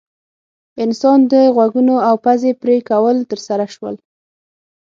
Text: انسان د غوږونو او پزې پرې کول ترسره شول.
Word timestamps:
انسان 0.85 1.19
د 1.31 1.33
غوږونو 1.55 1.95
او 2.07 2.15
پزې 2.25 2.51
پرې 2.61 2.77
کول 2.89 3.17
ترسره 3.31 3.65
شول. 3.75 3.95